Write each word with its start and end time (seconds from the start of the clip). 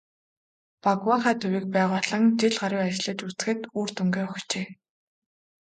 "Багваахай" 0.83 1.35
төвийг 1.41 1.65
байгуулан 1.75 2.23
жил 2.39 2.53
гаруй 2.61 2.81
ажиллаж 2.87 3.19
үзэхэд 3.27 3.59
үр 3.79 3.89
дүнгээ 3.95 4.25
өгчээ. 4.33 4.65